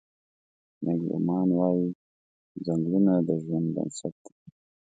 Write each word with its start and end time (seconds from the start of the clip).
مېګ 0.83 0.99
لومان 1.09 1.49
وايي: 1.59 1.87
"ځنګلونه 2.65 3.13
د 3.27 3.29
ژوند 3.43 3.67
بنسټ 3.75 4.15
دی. 4.23 4.33